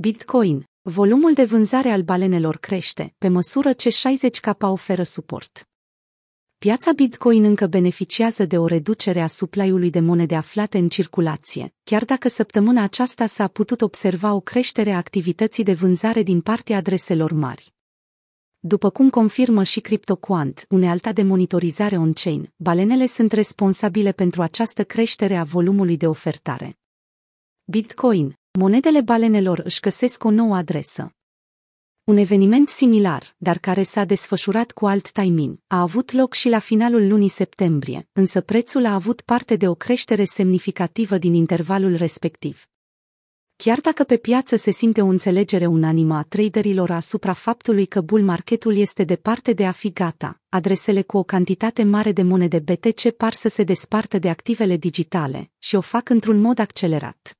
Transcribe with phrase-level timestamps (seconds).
[0.00, 0.64] Bitcoin.
[0.82, 5.68] Volumul de vânzare al balenelor crește, pe măsură ce 60K oferă suport.
[6.58, 12.04] Piața Bitcoin încă beneficiază de o reducere a supply-ului de monede aflate în circulație, chiar
[12.04, 17.32] dacă săptămâna aceasta s-a putut observa o creștere a activității de vânzare din partea adreselor
[17.32, 17.74] mari.
[18.58, 25.36] După cum confirmă și CryptoQuant, unealta de monitorizare on-chain, balenele sunt responsabile pentru această creștere
[25.36, 26.78] a volumului de ofertare.
[27.64, 31.12] Bitcoin, monedele balenelor își găsesc o nouă adresă.
[32.04, 36.58] Un eveniment similar, dar care s-a desfășurat cu alt timing, a avut loc și la
[36.58, 42.66] finalul lunii septembrie, însă prețul a avut parte de o creștere semnificativă din intervalul respectiv.
[43.56, 48.22] Chiar dacă pe piață se simte o înțelegere unanimă a traderilor asupra faptului că bull
[48.22, 53.10] marketul este departe de a fi gata, adresele cu o cantitate mare de monede BTC
[53.10, 57.37] par să se despartă de activele digitale și o fac într-un mod accelerat.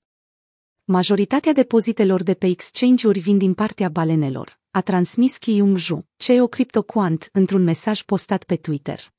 [0.91, 7.29] Majoritatea depozitelor de pe exchange-uri vin din partea balenelor, a transmis Qi Yongju, CEO CryptoQuant,
[7.33, 9.13] într-un mesaj postat pe Twitter.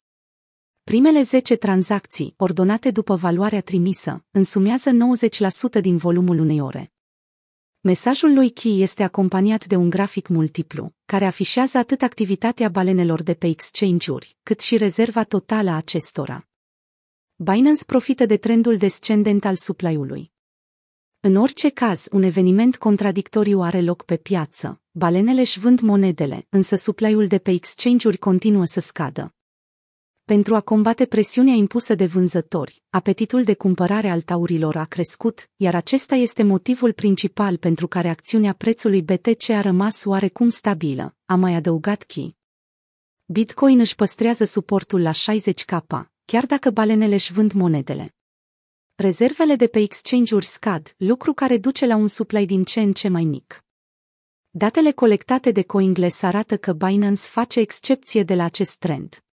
[0.83, 4.89] Primele 10 tranzacții, ordonate după valoarea trimisă, însumează
[5.77, 6.93] 90% din volumul unei ore.
[7.79, 13.33] Mesajul lui Key este acompaniat de un grafic multiplu, care afișează atât activitatea balenelor de
[13.33, 16.47] pe exchange-uri, cât și rezerva totală a acestora.
[17.35, 20.31] Binance profită de trendul descendent al supply-ului.
[21.21, 24.81] În orice caz, un eveniment contradictoriu are loc pe piață.
[24.91, 29.33] Balenele își vând monedele, însă supply-ul de pe exchange-uri continuă să scadă.
[30.25, 35.75] Pentru a combate presiunea impusă de vânzători, apetitul de cumpărare al taurilor a crescut, iar
[35.75, 41.53] acesta este motivul principal pentru care acțiunea prețului BTC a rămas oarecum stabilă, a mai
[41.53, 42.35] adăugat Key.
[43.25, 45.79] Bitcoin își păstrează suportul la 60k,
[46.25, 48.13] chiar dacă balenele își vând monedele.
[49.01, 53.07] Rezervele de pe exchange-uri scad, lucru care duce la un supply din ce în ce
[53.07, 53.63] mai mic.
[54.49, 59.23] Datele colectate de CoinGlass arată că Binance face excepție de la acest trend.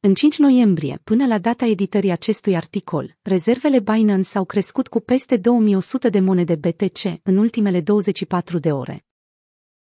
[0.00, 5.36] În 5 noiembrie, până la data editării acestui articol, rezervele Binance au crescut cu peste
[5.36, 9.04] 2100 de monede BTC în ultimele 24 de ore.